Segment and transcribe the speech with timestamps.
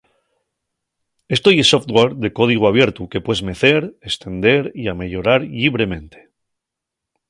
[1.35, 3.81] Esto ye software de códigu abiertu que pues mecer,
[4.11, 6.19] estender y ameyorar llibremente.